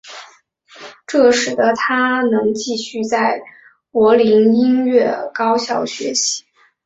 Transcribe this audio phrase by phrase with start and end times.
[1.05, 3.39] 这使得他能继续在
[3.91, 6.43] 柏林音乐高校学习。